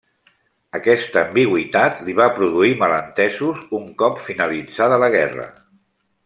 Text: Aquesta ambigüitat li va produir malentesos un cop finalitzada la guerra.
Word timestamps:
Aquesta 0.77 1.19
ambigüitat 1.25 1.99
li 2.07 2.15
va 2.21 2.27
produir 2.39 2.71
malentesos 2.79 3.61
un 3.81 3.87
cop 4.01 4.19
finalitzada 4.31 4.99
la 5.05 5.13
guerra. 5.19 5.47